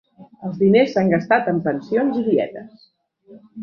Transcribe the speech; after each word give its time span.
Els 0.47 0.55
diners 0.61 0.95
s'han 0.95 1.13
gastat 1.13 1.53
en 1.53 1.63
pensions 1.69 2.21
i 2.25 2.27
dietes 2.33 2.85